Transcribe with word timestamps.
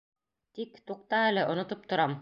Тик, 0.59 0.81
туҡта, 0.89 1.21
әле, 1.29 1.45
онотоп 1.55 1.89
торам! 1.93 2.19